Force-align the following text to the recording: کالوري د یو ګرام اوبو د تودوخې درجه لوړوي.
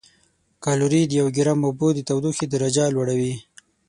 کالوري 0.63 1.01
د 1.07 1.11
یو 1.21 1.27
ګرام 1.37 1.59
اوبو 1.67 1.87
د 1.93 1.99
تودوخې 2.07 2.45
درجه 2.53 2.85
لوړوي. 2.95 3.33